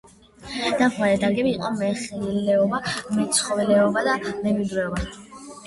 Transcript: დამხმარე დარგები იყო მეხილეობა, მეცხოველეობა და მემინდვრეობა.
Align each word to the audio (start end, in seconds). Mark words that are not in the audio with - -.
დამხმარე 0.79 1.19
დარგები 1.23 1.51
იყო 1.57 1.69
მეხილეობა, 1.83 2.81
მეცხოველეობა 3.21 4.07
და 4.11 4.19
მემინდვრეობა. 4.27 5.09